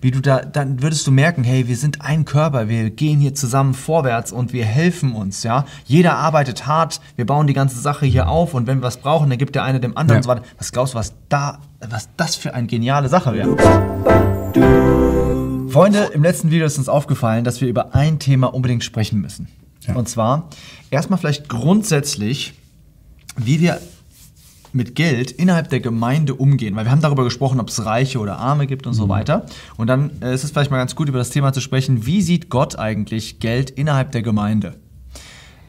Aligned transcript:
wie 0.00 0.10
du 0.10 0.20
da, 0.20 0.40
dann 0.40 0.82
würdest 0.82 1.06
du 1.06 1.10
merken, 1.10 1.44
hey, 1.44 1.68
wir 1.68 1.76
sind 1.76 2.00
ein 2.02 2.24
Körper, 2.24 2.68
wir 2.68 2.90
gehen 2.90 3.20
hier 3.20 3.34
zusammen 3.34 3.74
vorwärts 3.74 4.32
und 4.32 4.52
wir 4.52 4.64
helfen 4.64 5.12
uns, 5.14 5.42
ja. 5.42 5.64
Jeder 5.86 6.16
arbeitet 6.16 6.66
hart, 6.66 7.00
wir 7.16 7.26
bauen 7.26 7.46
die 7.46 7.52
ganze 7.54 7.80
Sache 7.80 8.06
hier 8.06 8.28
auf 8.28 8.54
und 8.54 8.66
wenn 8.66 8.78
wir 8.78 8.82
was 8.82 8.98
brauchen, 8.98 9.28
dann 9.30 9.38
gibt 9.38 9.54
der 9.54 9.64
eine 9.64 9.80
dem 9.80 9.96
anderen 9.96 10.16
Ja. 10.16 10.18
und 10.18 10.22
so 10.24 10.28
weiter. 10.30 10.42
Was 10.58 10.72
glaubst 10.72 10.94
du, 10.94 10.98
was 10.98 11.14
da, 11.28 11.58
was 11.80 12.08
das 12.16 12.36
für 12.36 12.54
eine 12.54 12.66
geniale 12.66 13.08
Sache 13.08 13.32
wäre? 13.34 13.56
Freunde, 15.70 16.10
im 16.14 16.22
letzten 16.22 16.50
Video 16.50 16.66
ist 16.66 16.78
uns 16.78 16.88
aufgefallen, 16.88 17.44
dass 17.44 17.60
wir 17.60 17.68
über 17.68 17.94
ein 17.94 18.18
Thema 18.18 18.54
unbedingt 18.54 18.84
sprechen 18.84 19.20
müssen. 19.20 19.48
Ja. 19.86 19.94
Und 19.94 20.08
zwar 20.08 20.48
erstmal 20.90 21.18
vielleicht 21.18 21.48
grundsätzlich, 21.48 22.54
wie 23.36 23.60
wir 23.60 23.78
mit 24.72 24.94
Geld 24.94 25.30
innerhalb 25.30 25.70
der 25.70 25.80
Gemeinde 25.80 26.34
umgehen. 26.34 26.76
Weil 26.76 26.84
wir 26.84 26.90
haben 26.90 27.00
darüber 27.00 27.24
gesprochen, 27.24 27.60
ob 27.60 27.68
es 27.68 27.84
Reiche 27.84 28.18
oder 28.18 28.38
Arme 28.38 28.66
gibt 28.66 28.86
und 28.86 28.94
so 28.94 29.08
weiter. 29.08 29.46
Und 29.76 29.86
dann 29.86 30.10
äh, 30.20 30.34
ist 30.34 30.44
es 30.44 30.50
vielleicht 30.50 30.70
mal 30.70 30.78
ganz 30.78 30.94
gut, 30.94 31.08
über 31.08 31.18
das 31.18 31.30
Thema 31.30 31.52
zu 31.52 31.60
sprechen, 31.60 32.06
wie 32.06 32.22
sieht 32.22 32.48
Gott 32.50 32.78
eigentlich 32.78 33.38
Geld 33.40 33.70
innerhalb 33.70 34.12
der 34.12 34.22
Gemeinde? 34.22 34.74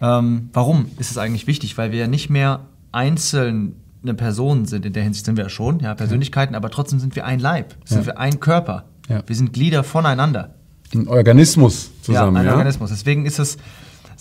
Ähm, 0.01 0.49
warum 0.53 0.85
ist 0.97 1.11
es 1.11 1.17
eigentlich 1.17 1.47
wichtig? 1.47 1.77
Weil 1.77 1.91
wir 1.91 1.99
ja 1.99 2.07
nicht 2.07 2.29
mehr 2.29 2.61
einzelne 2.91 3.73
Personen 4.15 4.65
sind, 4.65 4.85
in 4.85 4.93
der 4.93 5.03
Hinsicht 5.03 5.25
sind 5.25 5.35
wir 5.37 5.43
ja 5.45 5.49
schon, 5.49 5.79
ja, 5.79 5.93
Persönlichkeiten, 5.93 6.55
aber 6.55 6.69
trotzdem 6.69 6.99
sind 6.99 7.15
wir 7.15 7.25
ein 7.25 7.39
Leib, 7.39 7.75
sind 7.85 7.99
Ja. 8.01 8.05
wir 8.07 8.19
ein 8.19 8.39
Körper. 8.39 8.85
Ja. 9.09 9.23
Wir 9.25 9.35
sind 9.35 9.53
Glieder 9.53 9.83
voneinander. 9.83 10.55
Ein 10.93 11.07
Organismus 11.07 11.91
zusammen, 12.01 12.35
ja, 12.35 12.41
ein 12.41 12.45
ja? 12.47 12.53
Organismus. 12.53 12.89
Deswegen 12.89 13.25
ist 13.25 13.39
es 13.39 13.57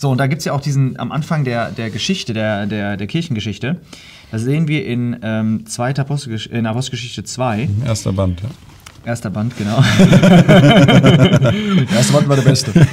so, 0.00 0.10
und 0.10 0.18
da 0.18 0.28
gibt 0.28 0.38
es 0.38 0.44
ja 0.44 0.52
auch 0.52 0.60
diesen, 0.60 0.96
am 1.00 1.10
Anfang 1.10 1.42
der, 1.42 1.72
der 1.72 1.90
Geschichte, 1.90 2.32
der, 2.32 2.66
der, 2.66 2.96
der 2.96 3.06
Kirchengeschichte, 3.08 3.80
da 4.30 4.38
sehen 4.38 4.68
wir 4.68 4.86
in, 4.86 5.18
ähm, 5.22 5.66
zweiter 5.66 6.02
Apostelgesch 6.02 6.46
in 6.46 6.66
Apostelgeschichte 6.66 7.24
2, 7.24 7.68
Erster 7.84 8.12
Band, 8.12 8.40
ja. 8.40 8.48
erster 9.04 9.30
Band, 9.30 9.56
genau. 9.58 9.82
der 9.98 11.52
erste 11.90 12.12
Band 12.12 12.28
war 12.28 12.36
der 12.36 12.42
beste. 12.42 12.72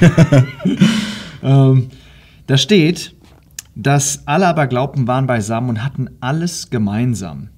ähm, 1.43 1.91
da 2.47 2.57
steht, 2.57 3.13
dass 3.75 4.23
alle 4.25 4.47
aber 4.47 4.65
glaubten, 4.65 5.05
waren 5.05 5.27
beisammen 5.27 5.69
und 5.69 5.83
hatten 5.83 6.09
alles 6.21 6.71
gemeinsam. 6.71 7.49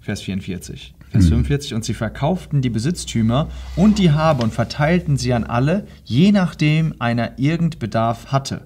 Vers 0.00 0.22
44. 0.22 0.92
Vers 1.10 1.28
45. 1.28 1.74
Und 1.74 1.84
sie 1.84 1.94
verkauften 1.94 2.62
die 2.62 2.70
Besitztümer 2.70 3.48
und 3.76 4.00
die 4.00 4.10
Habe 4.10 4.42
und 4.42 4.52
verteilten 4.52 5.16
sie 5.18 5.34
an 5.34 5.44
alle, 5.44 5.86
je 6.02 6.32
nachdem 6.32 6.96
einer 6.98 7.38
irgend 7.38 7.78
Bedarf 7.78 8.32
hatte. 8.32 8.62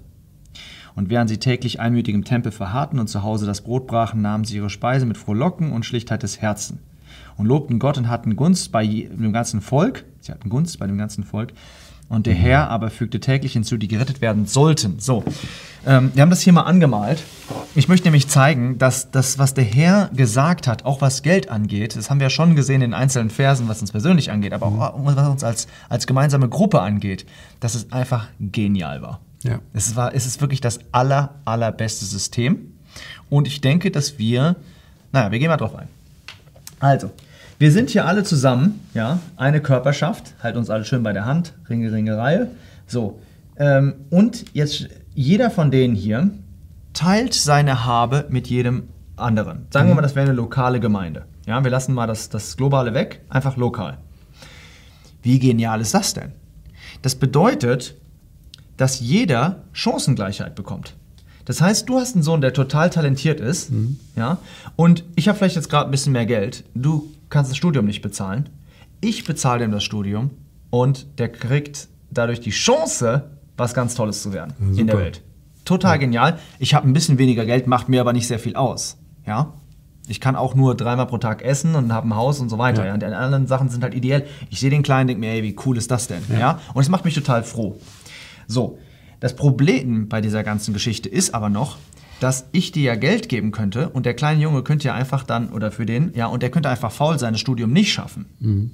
Und 0.97 1.11
während 1.11 1.29
sie 1.29 1.39
täglich 1.39 1.79
einmütig 1.79 2.15
im 2.15 2.25
Tempel 2.25 2.51
verharrten 2.51 2.99
und 2.99 3.09
zu 3.09 3.23
Hause 3.23 3.47
das 3.47 3.61
Brot 3.61 3.87
brachen, 3.87 4.23
nahmen 4.23 4.45
sie 4.45 4.57
ihre 4.57 4.71
Speise 4.71 5.07
mit 5.07 5.19
Frohlocken 5.19 5.71
und 5.71 5.87
Schlichtheit 5.87 6.23
des 6.25 6.41
Herzens 6.41 6.81
und 7.37 7.47
lobten 7.47 7.79
Gott 7.79 7.99
und 7.99 8.09
hatten 8.09 8.37
Gunst 8.37 8.73
bei 8.73 8.87
dem 8.87 9.33
ganzen 9.33 9.61
Volk. 9.61 10.05
Sie 10.21 10.33
hatten 10.33 10.49
Gunst 10.49 10.79
bei 10.79 10.87
dem 10.87 10.99
ganzen 10.99 11.25
Volk. 11.25 11.53
Und 12.09 12.27
der 12.27 12.35
Herr 12.35 12.71
aber 12.71 12.91
fügte 12.91 13.19
täglich 13.19 13.55
hinzu, 13.55 13.77
die 13.77 13.89
gerettet 13.89 14.21
werden 14.21 14.47
sollten. 14.47 15.01
So, 15.01 15.25
ähm, 15.85 16.13
wir 16.15 16.23
haben 16.23 16.31
das 16.31 16.41
hier 16.41 16.53
mal 16.53 16.63
angemalt. 16.63 17.25
Ich 17.75 17.89
möchte 17.89 18.07
nämlich 18.07 18.29
zeigen, 18.29 18.79
dass 18.79 19.11
das, 19.11 19.41
was 19.41 19.55
der 19.55 19.65
Herr 19.65 20.11
gesagt 20.15 20.69
hat, 20.69 20.85
auch 20.85 21.01
was 21.01 21.23
Geld 21.23 21.51
angeht, 21.51 21.97
das 21.97 22.09
haben 22.09 22.21
wir 22.21 22.27
ja 22.27 22.31
schon 22.31 22.55
gesehen 22.55 22.81
in 22.81 22.95
einzelnen 22.95 23.29
Versen, 23.29 23.69
was 23.69 23.81
uns 23.81 23.91
persönlich 23.91 24.31
angeht, 24.31 24.53
aber 24.53 24.67
auch 24.67 24.95
was 25.05 25.29
uns 25.29 25.43
als, 25.43 25.67
als 25.89 26.07
gemeinsame 26.07 26.49
Gruppe 26.49 26.81
angeht, 26.81 27.27
dass 27.59 27.75
es 27.75 27.91
einfach 27.91 28.29
genial 28.39 29.03
war. 29.03 29.21
Ja. 29.43 29.61
Es, 29.73 29.97
war, 29.97 30.15
es 30.15 30.27
ist 30.27 30.41
wirklich 30.41 30.61
das 30.61 30.81
aller, 30.93 31.37
allerbeste 31.45 32.05
System. 32.05 32.75
Und 33.29 33.47
ich 33.47 33.61
denke, 33.61 33.91
dass 33.91 34.19
wir, 34.19 34.57
naja, 35.13 35.31
wir 35.31 35.39
gehen 35.39 35.49
mal 35.49 35.57
drauf 35.57 35.75
ein. 35.75 35.89
Also, 36.81 37.11
wir 37.59 37.73
sind 37.73 37.91
hier 37.91 38.07
alle 38.07 38.23
zusammen, 38.23 38.87
ja, 38.93 39.21
eine 39.37 39.61
Körperschaft, 39.61 40.35
halt 40.43 40.57
uns 40.57 40.69
alle 40.69 40.85
schön 40.85 41.03
bei 41.03 41.13
der 41.13 41.25
Hand, 41.25 41.55
Ringe, 41.71 41.91
Ringe, 41.91 42.17
Reihe. 42.17 42.51
So, 42.87 43.19
ähm, 43.57 43.95
und 44.11 44.45
jetzt 44.53 44.89
jeder 45.15 45.51
von 45.51 45.71
denen 45.71 45.95
hier 45.95 46.31
teilt 46.93 47.35
seine 47.35 47.85
Habe 47.85 48.27
mit 48.29 48.49
jedem 48.49 48.89
anderen. 49.17 49.67
Sagen 49.71 49.89
wir 49.89 49.95
mal, 49.95 50.03
das 50.03 50.15
wäre 50.15 50.27
eine 50.27 50.37
lokale 50.37 50.81
Gemeinde. 50.81 51.25
Ja, 51.47 51.63
wir 51.65 51.71
lassen 51.71 51.95
mal 51.95 52.07
das, 52.07 52.29
das 52.29 52.57
Globale 52.57 52.93
weg, 52.93 53.23
einfach 53.31 53.57
lokal. 53.57 53.99
Wie 55.23 55.39
genial 55.39 55.81
ist 55.81 55.95
das 55.95 56.13
denn? 56.13 56.33
Das 57.03 57.15
bedeutet, 57.15 57.95
dass 58.77 59.01
jeder 59.01 59.65
Chancengleichheit 59.73 60.55
bekommt. 60.55 60.95
Das 61.45 61.61
heißt, 61.61 61.89
du 61.89 61.99
hast 61.99 62.15
einen 62.15 62.25
Sohn, 62.25 62.41
der 62.41 62.53
total 62.53 62.91
talentiert 62.91 63.41
ist, 63.41 63.71
ja, 64.17 64.39
und 64.75 65.05
ich 65.15 65.29
habe 65.29 65.39
vielleicht 65.39 65.57
jetzt 65.57 65.71
gerade 65.71 65.89
ein 65.89 65.93
bisschen 65.93 66.13
mehr 66.13 66.27
Geld. 66.27 66.65
Du 66.75 67.13
kannst 67.29 67.51
das 67.51 67.57
Studium 67.57 67.87
nicht 67.87 68.03
bezahlen. 68.03 68.49
Ich 69.01 69.25
bezahle 69.25 69.61
dem 69.61 69.71
das 69.73 69.85
Studium 69.85 70.31
und 70.71 71.07
der 71.19 71.29
kriegt 71.29 71.89
dadurch 72.11 72.41
die 72.41 72.51
Chance, 72.51 73.31
was 73.57 73.75
ganz 73.75 73.95
Tolles 73.95 74.23
zu 74.23 74.33
werden 74.33 74.55
in 74.77 74.87
der. 74.87 74.99
Welt. 74.99 75.23
Total 75.65 75.99
genial. 75.99 76.39
Ich 76.61 76.75
habe 76.75 76.89
ein 76.89 76.93
bisschen 76.93 77.19
weniger 77.19 77.45
Geld, 77.45 77.67
macht 77.67 77.89
mir 77.89 78.01
aber 78.01 78.13
nicht 78.13 78.29
sehr 78.29 78.39
viel 78.39 78.55
aus. 78.55 78.97
Ja? 79.27 79.53
Ich 80.07 80.21
kann 80.21 80.37
auch 80.37 80.55
nur 80.55 80.77
dreimal 80.77 81.07
pro 81.07 81.19
Tag 81.19 81.43
essen 81.43 81.75
und 81.75 81.93
habe 81.93 82.07
ein 82.09 82.15
Haus 82.15 82.39
und 82.39 82.49
so 82.49 82.59
weiter. 82.59 82.83
Ja. 82.83 82.89
Ja. 82.89 82.95
Und 82.95 83.03
die 83.03 83.07
anderen 83.07 83.49
Sachen 83.49 83.69
sind 83.69 83.83
halt 83.83 83.93
ideell. 83.93 84.27
Ich 84.49 84.61
sehe 84.61 84.71
den 84.71 84.85
Kleinen, 84.85 85.09
denke 85.09 85.21
mir, 85.21 85.31
ey, 85.31 85.43
wie 85.43 85.57
cool 85.67 85.77
ist 85.77 85.91
das 85.91 86.07
denn? 86.07 86.23
Ja. 86.39 86.61
Und 86.73 86.83
es 86.83 86.89
macht 86.89 87.05
mich 87.05 87.15
total 87.15 87.43
froh. 87.43 87.81
So, 88.47 88.79
das 89.21 89.35
Problem 89.37 90.09
bei 90.09 90.21
dieser 90.21 90.43
ganzen 90.45 90.75
Geschichte 90.75 91.09
ist 91.09 91.35
aber 91.35 91.49
noch, 91.49 91.79
dass 92.21 92.47
ich 92.53 92.73
dir 92.73 92.83
ja 92.83 92.95
Geld 92.95 93.29
geben 93.29 93.51
könnte 93.51 93.91
und 93.91 94.07
der 94.07 94.15
kleine 94.15 94.41
Junge 94.41 94.63
könnte 94.63 94.89
ja 94.89 94.95
einfach 94.95 95.23
dann, 95.23 95.51
oder 95.51 95.71
für 95.71 95.87
den, 95.87 96.13
ja, 96.15 96.27
und 96.27 96.43
der 96.43 96.51
könnte 96.51 96.69
einfach 96.71 96.93
faul 96.93 97.19
sein, 97.19 97.35
das 97.35 97.41
Studium 97.41 97.73
nicht 97.73 97.93
schaffen. 97.93 98.73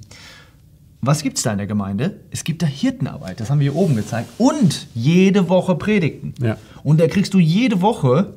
Was 1.01 1.23
gibt 1.23 1.37
es 1.37 1.43
da 1.43 1.51
in 1.51 1.57
der 1.57 1.67
Gemeinde? 1.67 2.21
Es 2.31 2.45
gibt 2.45 2.61
da 2.61 2.65
Hirtenarbeit, 2.65 3.39
das 3.39 3.49
haben 3.49 3.59
wir 3.59 3.71
hier 3.71 3.75
oben 3.75 3.95
gezeigt. 3.95 4.29
Und 4.37 4.87
jede 4.95 5.49
Woche 5.49 5.75
Predigten. 5.75 6.33
Ja. 6.41 6.57
Und 6.83 7.01
da 7.01 7.07
kriegst 7.07 7.33
du 7.33 7.39
jede 7.39 7.81
Woche, 7.81 8.35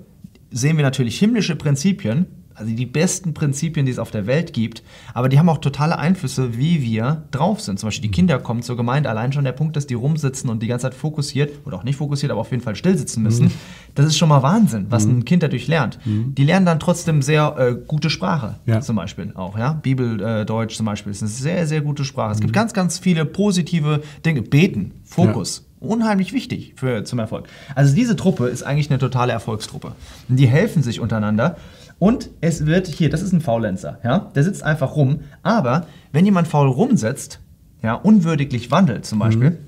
sehen 0.51 0.77
wir 0.77 0.85
natürlich 0.85 1.19
himmlische 1.19 1.55
Prinzipien, 1.55 2.27
also 2.57 2.75
die 2.75 2.87
besten 2.87 3.35
Prinzipien, 3.35 3.87
die 3.87 3.93
es 3.93 3.99
auf 3.99 4.11
der 4.11 4.27
Welt 4.27 4.53
gibt, 4.53 4.83
aber 5.15 5.29
die 5.29 5.39
haben 5.39 5.49
auch 5.49 5.59
totale 5.59 5.99
Einflüsse, 5.99 6.57
wie 6.57 6.83
wir 6.83 7.23
drauf 7.31 7.61
sind. 7.61 7.79
Zum 7.79 7.89
Beispiel 7.89 8.09
die 8.09 8.11
Kinder 8.15 8.39
kommen 8.39 8.63
zur 8.63 8.77
Gemeinde, 8.77 9.09
allein 9.11 9.33
schon 9.33 9.45
der 9.45 9.53
Punkt, 9.53 9.77
dass 9.77 9.87
die 9.87 9.95
rumsitzen 9.95 10.49
und 10.51 10.63
die 10.63 10.67
ganze 10.67 10.85
Zeit 10.85 10.95
fokussiert, 10.95 11.53
oder 11.67 11.77
auch 11.77 11.85
nicht 11.85 11.97
fokussiert, 11.97 12.33
aber 12.33 12.41
auf 12.41 12.51
jeden 12.51 12.63
Fall 12.63 12.77
still 12.77 12.97
sitzen 12.97 13.23
müssen, 13.23 13.51
das 13.95 14.07
ist 14.07 14.17
schon 14.17 14.29
mal 14.29 14.43
Wahnsinn, 14.43 14.87
was 14.91 15.05
ein 15.05 15.25
Kind 15.25 15.43
dadurch 15.43 15.67
lernt. 15.69 15.99
Die 16.05 16.45
lernen 16.45 16.67
dann 16.67 16.81
trotzdem 16.81 17.23
sehr 17.23 17.57
äh, 17.59 17.75
gute 17.87 18.11
Sprache, 18.11 18.57
Ja. 18.67 18.81
zum 18.81 18.97
Beispiel 18.97 19.33
auch, 19.35 19.59
ja. 19.59 19.73
Bibel, 19.75 20.21
äh, 20.23 20.45
Deutsch 20.47 20.77
zum 20.77 20.87
Beispiel 20.87 21.13
ist 21.13 21.23
eine 21.23 21.31
sehr, 21.31 21.67
sehr 21.67 21.81
gute 21.81 22.05
Sprache. 22.05 22.33
Es 22.33 22.41
gibt 22.41 22.53
ganz, 22.53 22.73
ganz 22.73 22.99
viele 22.99 23.25
positive 23.25 24.03
Dinge. 24.25 24.43
Beten, 24.43 24.93
Fokus. 25.05 25.67
Unheimlich 25.81 26.33
wichtig 26.33 26.73
für, 26.77 27.05
zum 27.05 27.19
Erfolg. 27.19 27.49
Also 27.75 27.95
diese 27.95 28.17
Truppe 28.17 28.47
ist 28.49 28.63
eigentlich 28.63 28.91
eine 28.91 28.99
totale 28.99 29.33
Erfolgstruppe. 29.33 29.93
Die 30.29 30.47
helfen 30.47 30.83
sich 30.83 31.01
untereinander. 31.01 31.57
Und 31.99 32.31
es 32.41 32.67
wird 32.67 32.87
hier, 32.87 33.09
das 33.09 33.23
ist 33.23 33.33
ein 33.33 33.41
Faulenzer, 33.41 33.99
ja, 34.05 34.31
der 34.35 34.45
sitzt 34.45 34.63
einfach 34.63 34.97
rum. 34.97 35.21
Aber 35.43 35.87
wenn 36.13 36.25
jemand 36.25 36.47
faul 36.49 36.69
rumsetzt, 36.69 37.41
ja, 37.83 37.95
unwürdiglich 37.95 38.71
wandelt 38.71 39.07
zum 39.07 39.19
Beispiel, 39.19 39.59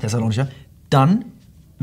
Thessalonicher, 0.00 0.48
dann 0.90 1.24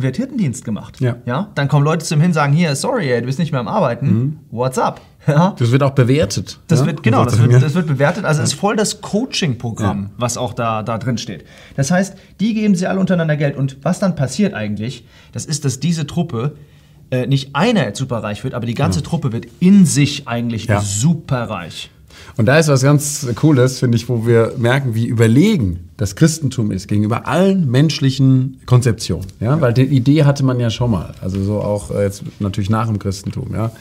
wird 0.02 0.18
Hirtendienst 0.18 0.64
gemacht. 0.64 1.02
Ja. 1.02 1.18
ja. 1.26 1.52
Dann 1.56 1.68
kommen 1.68 1.84
Leute 1.84 2.06
zu 2.06 2.14
ihm 2.14 2.22
hin 2.22 2.30
und 2.30 2.34
sagen, 2.34 2.54
hier, 2.54 2.76
sorry, 2.76 3.12
ey, 3.12 3.20
du 3.20 3.26
bist 3.26 3.40
nicht 3.40 3.52
mehr 3.52 3.60
am 3.60 3.68
Arbeiten, 3.68 4.40
what's 4.52 4.78
up? 4.78 5.02
Ja. 5.28 5.56
Das 5.60 5.72
wird 5.72 5.84
auch 5.84 5.92
bewertet. 5.92 6.60
Das 6.68 6.80
ja? 6.80 6.86
wird, 6.86 7.04
genau, 7.04 7.26
das 7.26 7.40
wird, 7.40 7.52
ja. 7.52 7.60
das 7.60 7.76
wird 7.76 7.88
bewertet. 7.88 8.24
Also 8.26 8.42
es 8.42 8.54
ist 8.54 8.60
voll 8.60 8.76
das 8.76 9.02
Coaching-Programm, 9.02 10.12
was 10.18 10.38
auch 10.38 10.54
da, 10.54 10.82
da 10.82 10.98
drin 10.98 11.18
steht. 11.18 11.46
Das 11.76 11.92
heißt, 11.92 12.16
die 12.40 12.54
geben 12.54 12.76
sie 12.76 12.88
alle 12.88 13.00
untereinander 13.00 13.36
Geld. 13.36 13.58
Und 13.58 13.78
was 13.84 14.00
dann 14.00 14.16
passiert 14.16 14.54
eigentlich, 14.54 15.06
das 15.34 15.46
ist, 15.46 15.66
dass 15.66 15.80
diese 15.80 16.08
Truppe 16.08 16.56
äh, 17.12 17.28
nicht 17.28 17.56
einer 17.56 17.84
jetzt 17.86 18.00
superreich 18.00 18.44
wird, 18.44 18.54
aber 18.54 18.66
die 18.66 18.74
ganze 18.74 19.04
Truppe 19.04 19.32
wird 19.32 19.48
in 19.60 19.86
sich 19.86 20.28
eigentlich 20.28 20.66
Ja. 20.66 20.82
superreich. 20.82 21.90
Und 22.38 22.46
da 22.46 22.58
ist 22.58 22.68
was 22.68 22.82
ganz 22.84 23.28
Cooles, 23.36 23.80
finde 23.80 23.98
ich, 23.98 24.08
wo 24.10 24.26
wir 24.26 24.54
merken, 24.58 24.94
wie 24.96 25.08
überlegen 25.08 25.90
das 25.98 26.16
Christentum 26.16 26.72
ist 26.72 26.88
gegenüber 26.88 27.28
allen 27.28 27.70
menschlichen 27.70 28.60
Konzeptionen. 28.66 29.28
Ja? 29.40 29.60
Weil 29.60 29.74
die 29.74 29.84
Idee 29.84 30.24
hatte 30.24 30.44
man 30.44 30.60
ja 30.60 30.70
schon 30.70 30.92
mal. 30.92 31.14
Also 31.22 31.42
so 31.44 31.62
auch 31.62 31.92
äh, 31.92 32.04
jetzt 32.04 32.24
natürlich 32.40 32.70
nach 32.70 32.88
dem 32.88 33.00
Christentum. 33.00 33.54
Ja? 33.54 33.72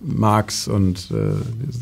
Marx 0.00 0.66
und 0.66 1.10
äh, 1.10 1.14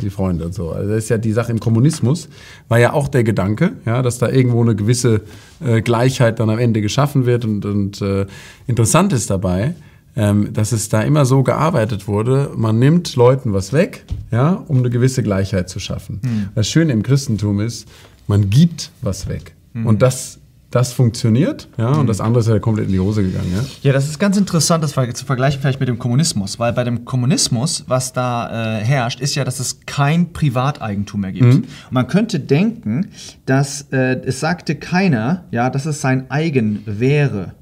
die 0.02 0.10
Freunde 0.10 0.44
und 0.46 0.54
so. 0.54 0.70
Also 0.70 0.88
das 0.90 1.04
ist 1.04 1.08
ja 1.08 1.18
die 1.18 1.32
Sache 1.32 1.52
im 1.52 1.60
Kommunismus, 1.60 2.28
war 2.68 2.78
ja 2.78 2.92
auch 2.92 3.08
der 3.08 3.22
Gedanke, 3.22 3.72
ja, 3.86 4.02
dass 4.02 4.18
da 4.18 4.28
irgendwo 4.28 4.60
eine 4.60 4.74
gewisse 4.74 5.22
äh, 5.64 5.80
Gleichheit 5.82 6.40
dann 6.40 6.50
am 6.50 6.58
Ende 6.58 6.80
geschaffen 6.82 7.26
wird. 7.26 7.44
Und, 7.44 7.64
und 7.64 8.02
äh, 8.02 8.26
interessant 8.66 9.12
ist 9.12 9.30
dabei, 9.30 9.74
ähm, 10.18 10.52
dass 10.52 10.72
es 10.72 10.90
da 10.90 11.00
immer 11.00 11.24
so 11.24 11.42
gearbeitet 11.42 12.06
wurde, 12.08 12.50
man 12.56 12.78
nimmt 12.78 13.16
Leuten 13.16 13.54
was 13.54 13.72
weg, 13.72 14.04
ja, 14.30 14.52
um 14.68 14.78
eine 14.78 14.90
gewisse 14.90 15.22
Gleichheit 15.22 15.70
zu 15.70 15.78
schaffen. 15.78 16.20
Das 16.54 16.68
Schöne 16.68 16.92
im 16.92 17.02
Christentum 17.02 17.60
ist, 17.60 17.88
man 18.26 18.50
gibt 18.50 18.90
was 19.00 19.28
weg. 19.28 19.54
Und 19.84 20.02
das 20.02 20.40
das 20.70 20.92
funktioniert, 20.92 21.66
ja, 21.78 21.92
und 21.92 22.08
das 22.08 22.20
andere 22.20 22.40
ist 22.40 22.48
ja 22.48 22.58
komplett 22.58 22.88
in 22.88 22.92
die 22.92 23.00
Hose 23.00 23.22
gegangen, 23.22 23.50
ja. 23.54 23.64
Ja, 23.82 23.92
das 23.94 24.06
ist 24.06 24.18
ganz 24.18 24.36
interessant, 24.36 24.84
das 24.84 24.92
zu 24.92 25.24
vergleichen 25.24 25.62
vielleicht 25.62 25.80
mit 25.80 25.88
dem 25.88 25.98
Kommunismus, 25.98 26.58
weil 26.58 26.74
bei 26.74 26.84
dem 26.84 27.06
Kommunismus, 27.06 27.84
was 27.86 28.12
da 28.12 28.80
äh, 28.80 28.84
herrscht, 28.84 29.20
ist 29.20 29.34
ja, 29.34 29.44
dass 29.44 29.60
es 29.60 29.80
kein 29.86 30.34
Privateigentum 30.34 31.22
mehr 31.22 31.32
gibt. 31.32 31.54
Und 31.54 31.68
man 31.90 32.06
könnte 32.06 32.38
denken, 32.38 33.08
dass 33.46 33.86
äh, 33.92 34.20
es 34.26 34.40
sagte 34.40 34.74
keiner, 34.74 35.44
ja, 35.50 35.70
dass 35.70 35.86
es 35.86 36.02
sein 36.02 36.30
eigen 36.30 36.82
wäre. 36.84 37.54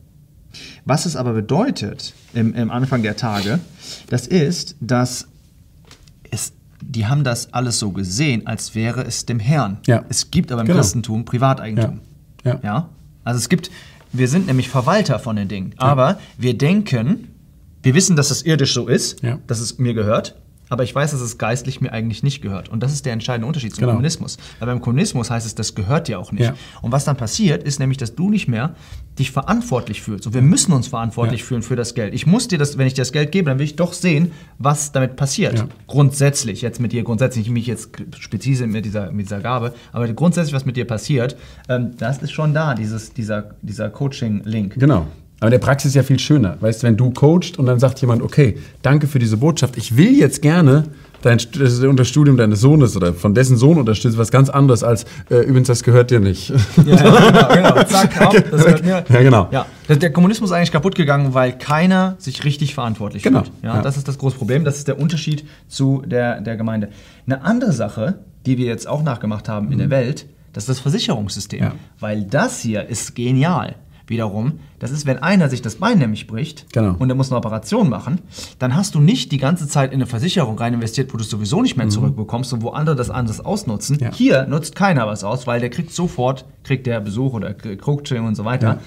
Was 0.86 1.04
es 1.04 1.16
aber 1.16 1.32
bedeutet 1.32 2.14
im, 2.32 2.54
im 2.54 2.70
Anfang 2.70 3.02
der 3.02 3.16
Tage, 3.16 3.58
das 4.08 4.26
ist, 4.26 4.76
dass 4.80 5.26
es, 6.30 6.52
die 6.80 7.06
haben 7.06 7.24
das 7.24 7.52
alles 7.52 7.78
so 7.80 7.90
gesehen, 7.90 8.46
als 8.46 8.74
wäre 8.76 9.02
es 9.04 9.26
dem 9.26 9.40
Herrn. 9.40 9.78
Ja. 9.86 10.04
Es 10.08 10.30
gibt 10.30 10.52
aber 10.52 10.60
im 10.62 10.66
Genau. 10.68 10.78
Christentum 10.78 11.24
Privateigentum. 11.24 12.00
Ja. 12.44 12.60
Ja. 12.62 12.88
Also 13.24 13.38
es 13.38 13.48
gibt, 13.48 13.70
wir 14.12 14.28
sind 14.28 14.46
nämlich 14.46 14.68
Verwalter 14.68 15.18
von 15.18 15.34
den 15.36 15.48
Dingen. 15.48 15.74
Aber 15.76 16.20
wir 16.38 16.56
denken, 16.56 17.28
wir 17.82 17.94
wissen, 17.94 18.14
dass 18.14 18.28
das 18.28 18.42
irdisch 18.42 18.72
so 18.72 18.86
ist, 18.86 19.22
Ja. 19.22 19.38
dass 19.48 19.58
es 19.60 19.78
mir 19.78 19.92
gehört. 19.92 20.36
Aber 20.68 20.82
ich 20.84 20.94
weiß, 20.94 21.12
dass 21.12 21.20
es 21.20 21.38
geistlich 21.38 21.80
mir 21.80 21.92
eigentlich 21.92 22.22
nicht 22.22 22.42
gehört. 22.42 22.68
Und 22.68 22.82
das 22.82 22.92
ist 22.92 23.06
der 23.06 23.12
entscheidende 23.12 23.46
Unterschied 23.46 23.72
zum 23.74 23.82
Genau. 23.82 23.92
Kommunismus. 23.92 24.36
Weil 24.58 24.66
beim 24.66 24.80
Kommunismus 24.80 25.30
heißt 25.30 25.46
es, 25.46 25.54
das 25.54 25.74
gehört 25.74 26.08
dir 26.08 26.18
auch 26.18 26.32
nicht. 26.32 26.42
Ja. 26.44 26.54
Und 26.82 26.92
was 26.92 27.04
dann 27.04 27.16
passiert, 27.16 27.62
ist 27.62 27.78
nämlich, 27.78 27.98
dass 27.98 28.14
du 28.14 28.30
nicht 28.30 28.48
mehr 28.48 28.74
dich 29.18 29.30
verantwortlich 29.30 30.02
fühlst. 30.02 30.26
Und 30.26 30.34
wir 30.34 30.42
müssen 30.42 30.72
uns 30.72 30.88
verantwortlich 30.88 31.40
Ja. 31.40 31.46
fühlen 31.46 31.62
für 31.62 31.76
das 31.76 31.94
Geld. 31.94 32.12
Ich 32.14 32.26
muss 32.26 32.48
dir 32.48 32.58
das, 32.58 32.76
wenn 32.78 32.86
ich 32.86 32.94
dir 32.94 33.02
das 33.02 33.12
Geld 33.12 33.32
gebe, 33.32 33.48
dann 33.48 33.58
will 33.58 33.64
ich 33.64 33.76
doch 33.76 33.92
sehen, 33.92 34.32
was 34.58 34.92
damit 34.92 35.16
passiert. 35.16 35.58
Ja. 35.58 35.68
Grundsätzlich, 35.86 36.62
jetzt 36.62 36.80
mit 36.80 36.92
dir, 36.92 37.02
grundsätzlich, 37.04 37.46
nicht 37.46 37.52
mich 37.54 37.66
jetzt 37.66 37.90
speziell 38.18 38.66
mit 38.66 38.84
dieser, 38.84 39.10
mit 39.12 39.26
dieser 39.26 39.40
Gabe, 39.40 39.72
aber 39.92 40.06
grundsätzlich, 40.12 40.54
was 40.54 40.64
mit 40.66 40.76
dir 40.76 40.84
passiert, 40.86 41.36
ähm, 41.68 41.92
das 41.96 42.18
ist 42.18 42.32
schon 42.32 42.52
da, 42.52 42.74
dieses, 42.74 43.12
dieser, 43.14 43.54
dieser 43.62 43.88
Coaching-Link. 43.88 44.74
Genau. 44.78 45.06
Aber 45.38 45.48
in 45.48 45.52
der 45.52 45.58
Praxis 45.58 45.90
ist 45.90 45.94
ja 45.94 46.02
viel 46.02 46.18
schöner. 46.18 46.56
Weißt 46.60 46.82
du, 46.82 46.86
wenn 46.86 46.96
du 46.96 47.10
coachst 47.10 47.58
und 47.58 47.66
dann 47.66 47.78
sagt 47.78 48.00
jemand, 48.00 48.22
okay, 48.22 48.56
danke 48.82 49.06
für 49.06 49.18
diese 49.18 49.36
Botschaft, 49.36 49.76
ich 49.76 49.96
will 49.96 50.16
jetzt 50.16 50.40
gerne 50.40 50.84
dein 51.22 51.38
das 51.58 51.80
Unterstudium 51.80 52.36
deines 52.36 52.60
Sohnes 52.60 52.96
oder 52.96 53.12
von 53.12 53.34
dessen 53.34 53.56
Sohn 53.56 53.78
unterstützen, 53.78 54.16
was 54.16 54.30
ganz 54.30 54.48
anderes 54.48 54.82
als, 54.82 55.04
äh, 55.30 55.40
übrigens, 55.40 55.68
das 55.68 55.82
gehört 55.82 56.10
dir 56.10 56.20
nicht. 56.20 56.50
Ja, 56.50 56.94
ja, 56.94 57.48
genau, 57.48 57.48
genau. 57.54 57.82
Zack, 57.86 58.14
das 58.50 58.64
gehört 58.64 58.84
mir. 58.84 59.04
Ja, 59.08 59.22
genau. 59.22 59.48
Ja, 59.50 59.66
der 59.88 60.12
Kommunismus 60.12 60.50
ist 60.50 60.56
eigentlich 60.56 60.72
kaputt 60.72 60.94
gegangen, 60.94 61.34
weil 61.34 61.52
keiner 61.52 62.16
sich 62.18 62.44
richtig 62.44 62.74
verantwortlich 62.74 63.22
Genau, 63.22 63.42
fühlt. 63.42 63.52
Ja, 63.62 63.76
ja. 63.76 63.82
Das 63.82 63.96
ist 63.96 64.08
das 64.08 64.18
große 64.18 64.36
Problem. 64.36 64.64
Das 64.64 64.78
ist 64.78 64.88
der 64.88 64.98
Unterschied 64.98 65.44
zu 65.68 66.02
der, 66.06 66.40
der 66.40 66.56
Gemeinde. 66.56 66.88
Eine 67.26 67.42
andere 67.42 67.72
Sache, 67.72 68.20
die 68.46 68.56
wir 68.56 68.66
jetzt 68.66 68.86
auch 68.88 69.02
nachgemacht 69.02 69.48
haben 69.48 69.72
in 69.72 69.78
der 69.78 69.90
Welt, 69.90 70.26
das 70.52 70.64
ist 70.64 70.68
das 70.68 70.80
Versicherungssystem. 70.80 71.60
Mhm. 71.60 71.66
Ja. 71.66 71.72
Weil 72.00 72.22
das 72.22 72.60
hier 72.60 72.86
ist 72.88 73.14
genial. 73.14 73.74
Wiederum, 74.08 74.60
das 74.78 74.90
ist, 74.92 75.04
wenn 75.06 75.18
einer 75.22 75.48
sich 75.48 75.62
das 75.62 75.76
Bein 75.76 75.98
nämlich 75.98 76.26
bricht 76.26 76.66
Genau. 76.72 76.94
und 76.98 77.08
er 77.08 77.16
muss 77.16 77.30
eine 77.30 77.38
Operation 77.38 77.88
machen, 77.88 78.20
dann 78.58 78.76
hast 78.76 78.94
du 78.94 79.00
nicht 79.00 79.32
die 79.32 79.38
ganze 79.38 79.66
Zeit 79.66 79.90
in 79.92 79.96
eine 79.96 80.06
Versicherung 80.06 80.58
rein 80.58 80.74
investiert, 80.74 81.12
wo 81.12 81.16
du 81.16 81.24
es 81.24 81.30
sowieso 81.30 81.60
nicht 81.62 81.76
mehr 81.76 81.88
zurückbekommst 81.88 82.52
und 82.52 82.62
wo 82.62 82.70
andere 82.70 82.94
das 82.94 83.10
anders 83.10 83.40
ausnutzen. 83.40 83.96
Mhm. 83.96 84.02
Ja. 84.04 84.12
Hier 84.12 84.46
nutzt 84.46 84.76
keiner 84.76 85.06
was 85.06 85.24
aus, 85.24 85.46
weil 85.46 85.60
der 85.60 85.70
kriegt 85.70 85.92
sofort, 85.92 86.44
kriegt 86.62 86.86
der 86.86 87.00
Besuch 87.00 87.34
oder 87.34 87.54
Coaching 87.54 88.24
und 88.24 88.34
so 88.36 88.44
weiter. 88.44 88.78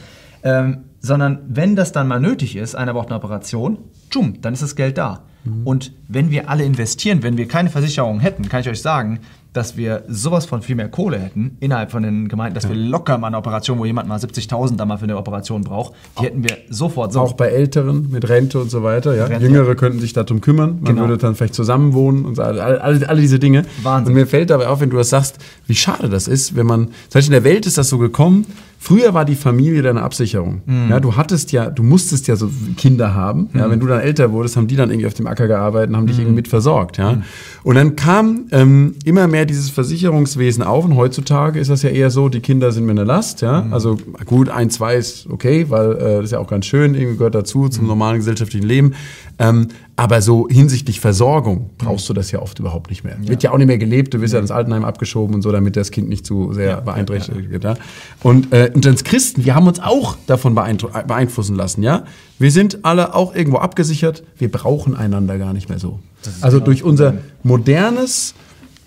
Ähm, 0.42 0.86
sondern 1.02 1.40
wenn 1.48 1.76
das 1.76 1.92
dann 1.92 2.08
mal 2.08 2.20
nötig 2.20 2.56
ist, 2.56 2.76
einer 2.76 2.94
braucht 2.94 3.08
eine 3.10 3.18
Operation, 3.18 3.78
tschum, 4.10 4.42
dann 4.42 4.54
ist 4.54 4.64
das 4.64 4.76
Geld 4.76 4.98
da. 4.98 5.24
Mhm. 5.44 5.68
Und 5.68 5.92
wenn 6.08 6.32
wir 6.32 6.50
alle 6.50 6.64
investieren, 6.64 7.24
wenn 7.24 7.38
wir 7.38 7.48
keine 7.48 7.70
Versicherung 7.70 8.20
hätten, 8.20 8.48
kann 8.50 8.62
ich 8.62 8.70
euch 8.70 8.82
sagen, 8.82 9.20
dass 9.54 9.78
wir 9.78 10.04
sowas 10.08 10.46
von 10.46 10.62
viel 10.62 10.76
mehr 10.76 10.90
Kohle 10.90 11.18
hätten 11.20 11.58
innerhalb 11.60 11.92
von 11.92 12.04
den 12.04 12.28
Gemeinden, 12.28 12.54
dass 12.56 12.70
wir 12.70 12.76
locker 12.76 13.18
mal 13.18 13.28
eine 13.28 13.38
Operation, 13.38 13.80
wo 13.80 13.86
jemand 13.86 14.08
mal 14.08 14.20
70.000 14.20 14.76
da 14.76 14.86
mal 14.86 14.98
für 14.98 15.06
eine 15.06 15.18
Operation 15.18 15.64
braucht, 15.64 15.94
die 16.20 16.24
hätten 16.26 16.44
wir 16.44 16.58
sofort 16.70 17.14
so. 17.14 17.20
Auch 17.22 17.34
bei 17.34 17.48
Älteren 17.48 18.12
mit 18.12 18.30
Rente 18.30 18.60
und 18.60 18.70
so 18.70 18.84
weiter. 18.84 19.16
Ja? 19.16 19.26
Rente. 19.26 19.46
Jüngere 19.46 19.76
könnten 19.76 20.00
sich 20.00 20.14
darum 20.14 20.42
kümmern. 20.42 20.80
Man 20.82 20.96
Genau. 20.96 21.02
würde 21.08 21.18
dann 21.18 21.36
vielleicht 21.36 21.56
zusammenwohnen 21.56 22.26
und 22.26 22.36
so, 22.36 22.44
alle, 22.44 22.82
alle, 22.82 23.10
alle 23.10 23.22
diese 23.22 23.40
Dinge. 23.40 23.64
Wahnsinn. 23.82 24.14
Und 24.14 24.20
mir 24.20 24.28
fällt 24.28 24.50
dabei 24.52 24.68
auf, 24.68 24.82
wenn 24.82 24.90
du 24.92 24.98
das 24.98 25.10
sagst, 25.10 25.38
wie 25.66 25.76
schade 25.76 26.10
das 26.10 26.28
ist, 26.28 26.56
wenn 26.56 26.68
man, 26.68 26.86
zum 26.88 26.94
Beispiel 27.14 27.36
in 27.36 27.44
der 27.44 27.52
Welt 27.52 27.66
ist 27.66 27.78
das 27.78 27.90
so 27.90 27.98
gekommen, 27.98 28.46
früher 28.82 29.14
war 29.14 29.26
die 29.26 29.36
Familie 29.36 29.82
deine 29.82 30.02
Absicherung. 30.02 30.62
Mhm. 30.66 30.90
Ja, 30.90 31.00
du 31.02 31.16
hattest 31.18 31.52
ja, 31.52 31.70
du 31.70 31.84
musstest 31.84 32.28
ja 32.28 32.36
so 32.38 32.50
Kinder 32.78 33.14
haben. 33.14 33.50
Ja, 33.54 33.70
wenn 33.70 33.80
du 33.82 33.88
dann 33.88 34.00
älter 34.00 34.32
wurdest, 34.32 34.56
haben 34.56 34.68
die 34.68 34.78
dann 34.78 34.90
irgendwie 34.90 35.06
auf 35.08 35.14
dem 35.14 35.28
Acker 35.28 35.48
gearbeitet 35.48 35.90
und 35.90 35.98
haben 35.98 36.08
dich 36.08 36.16
Mhm. 36.16 36.22
irgendwie 36.24 36.36
mit 36.38 36.48
versorgt. 36.48 36.98
Ja? 36.98 37.22
Und 37.64 37.76
dann 37.76 37.96
kam 37.98 38.46
ähm, 38.52 38.96
immer 39.04 39.28
mehr 39.28 39.46
dieses 39.46 39.70
Versicherungswesen 39.70 40.64
auf 40.64 40.86
und 40.86 40.96
heutzutage 40.96 41.60
ist 41.60 41.70
das 41.70 41.84
ja 41.84 41.90
eher 41.90 42.10
so, 42.10 42.30
die 42.30 42.40
Kinder 42.40 42.72
sind 42.72 42.86
mir 42.86 42.92
eine 42.92 43.04
Last. 43.04 43.42
Ja? 43.42 43.62
Mhm. 43.64 43.74
Also 43.74 43.98
gut, 44.26 44.48
ein, 44.50 44.70
zwei 44.70 44.96
ist 44.96 45.28
okay, 45.30 45.66
weil 45.70 45.92
äh, 45.92 45.98
das 46.16 46.26
ist 46.26 46.32
ja 46.32 46.40
auch 46.40 46.48
ganz 46.48 46.66
schön, 46.66 46.96
irgendwie 46.96 47.18
gehört 47.18 47.36
dazu 47.36 47.60
Mhm. 47.60 47.72
zum 47.72 47.88
normalen 47.88 48.18
gesellschaftlichen 48.18 48.66
Leben. 48.66 48.94
Ähm, 49.40 49.70
aber 49.96 50.22
so 50.22 50.48
hinsichtlich 50.50 51.00
Versorgung 51.00 51.70
brauchst 51.78 52.10
du 52.10 52.14
das 52.14 52.30
ja 52.32 52.42
oft 52.42 52.60
überhaupt 52.60 52.90
nicht 52.90 53.04
mehr. 53.06 53.16
Wird 53.22 53.42
ja 53.42 53.52
auch 53.52 53.58
nicht 53.58 53.68
mehr 53.68 53.78
gelebt, 53.78 54.14
du 54.14 54.20
wirst 54.22 54.34
ja 54.34 54.40
ins 54.40 54.52
Altenheim 54.52 54.84
abgeschoben 54.84 55.36
und 55.36 55.42
so, 55.42 55.52
damit 55.52 55.78
das 55.78 55.92
Kind 55.92 56.10
nicht 56.10 56.26
zu 56.26 56.52
sehr 56.54 56.70
Ja, 56.70 56.80
beeinträchtigt 56.82 57.50
wird. 57.50 57.64
Ja? 57.64 57.76
Und, 58.22 58.52
äh, 58.54 58.72
und 58.74 58.86
als 58.86 59.04
Christen, 59.06 59.46
wir 59.46 59.56
haben 59.56 59.68
uns 59.68 59.80
auch 59.80 60.18
davon 60.28 60.58
beeindru- 60.58 61.06
beeinflussen 61.06 61.56
lassen. 61.56 61.84
Ja? 61.84 62.04
Wir 62.38 62.52
sind 62.52 62.80
alle 62.84 63.16
auch 63.16 63.34
irgendwo 63.34 63.60
abgesichert, 63.60 64.24
wir 64.38 64.52
brauchen 64.52 64.96
einander 64.96 65.38
gar 65.38 65.54
nicht 65.54 65.70
mehr 65.70 65.80
so. 65.80 66.00
Also 66.42 66.60
durch 66.60 66.84
unser 66.84 67.16
modernes 67.44 68.34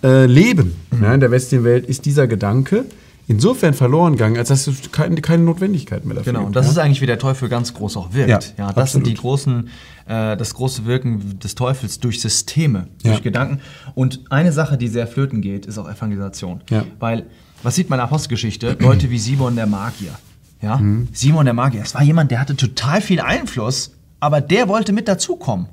äh, 0.05 0.27
Leben 0.27 0.77
ja, 1.01 1.15
in 1.15 1.21
der 1.21 1.31
westlichen 1.31 1.65
Welt 1.65 1.87
ist 1.87 2.05
dieser 2.05 2.27
Gedanke 2.27 2.85
insofern 3.29 3.75
verloren 3.75 4.13
gegangen, 4.15 4.37
als 4.37 4.49
dass 4.49 4.67
es 4.67 4.91
keine, 4.93 5.21
keine 5.21 5.43
Notwendigkeit 5.45 6.05
mehr 6.05 6.17
dafür 6.17 6.33
Genau, 6.33 6.41
gibt. 6.41 6.49
und 6.49 6.57
das 6.57 6.67
ja? 6.67 6.73
ist 6.73 6.79
eigentlich, 6.79 7.01
wie 7.01 7.07
der 7.07 7.19
Teufel 7.19 7.49
ganz 7.49 7.73
groß 7.75 7.97
auch 7.97 8.13
wirkt. 8.13 8.55
Ja, 8.59 8.67
Ja, 8.67 8.73
das 8.73 8.93
sind 8.93 9.07
die 9.07 9.13
absolut. 9.13 9.21
großen, 9.21 9.69
äh, 10.07 10.37
das 10.37 10.55
große 10.55 10.85
Wirken 10.87 11.39
des 11.39 11.55
Teufels 11.55 12.01
durch 12.01 12.21
Systeme, 12.21 12.89
Ja. 13.03 13.11
durch 13.13 13.23
Gedanken. 13.23 13.61
Und 13.95 14.21
eine 14.31 14.53
Sache, 14.53 14.77
die 14.77 14.89
sehr 14.89 15.07
flöten 15.07 15.41
geht, 15.41 15.67
ist 15.67 15.79
auch 15.79 15.89
Evangelisation. 15.89 16.61
Ja. 16.71 16.85
Weil, 16.99 17.27
was 17.63 17.75
sieht 17.77 17.89
man 17.91 17.99
in 17.99 18.01
der 18.01 18.07
Apostelgeschichte? 18.07 18.77
Leute 18.81 19.11
wie 19.11 19.19
Simon 19.19 19.55
der 19.57 19.67
Magier. 19.67 20.13
Ja? 20.61 20.77
Mhm. 20.79 21.09
Simon 21.13 21.45
der 21.45 21.55
Magier, 21.55 21.81
das 21.81 21.95
war 21.95 22.03
jemand, 22.03 22.31
der 22.31 22.41
hatte 22.41 22.57
total 22.57 23.01
viel 23.01 23.21
Einfluss, 23.21 23.93
aber 24.21 24.41
der 24.41 24.69
wollte 24.69 24.93
mit 24.93 25.09
dazukommen. 25.09 25.67